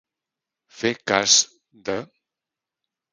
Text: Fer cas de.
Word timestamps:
Fer 0.77 0.91
cas 1.11 1.35
de. 1.91 1.99